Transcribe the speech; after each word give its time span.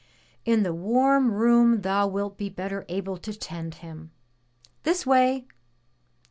In 0.45 0.63
the 0.63 0.73
warm 0.73 1.31
room 1.31 1.81
thou 1.81 2.07
wilt 2.07 2.35
be 2.35 2.49
better 2.49 2.85
able 2.89 3.17
to 3.17 3.37
tend 3.37 3.75
him. 3.75 4.09
This 4.81 5.05
way!'' 5.05 5.45